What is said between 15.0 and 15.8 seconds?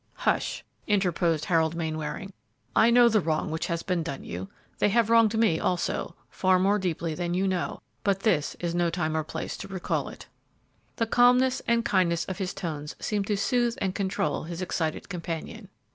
companion.